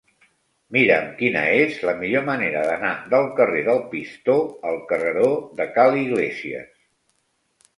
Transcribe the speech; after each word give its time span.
Mira'm 0.75 1.09
quina 1.19 1.43
és 1.65 1.75
la 1.89 1.93
millor 1.99 2.25
manera 2.31 2.63
d'anar 2.69 2.93
del 3.11 3.29
carrer 3.41 3.61
del 3.69 3.83
Pistó 3.93 4.39
al 4.71 4.81
carreró 4.93 5.29
de 5.61 5.69
Ca 5.77 5.87
l'Iglésies. 5.93 6.75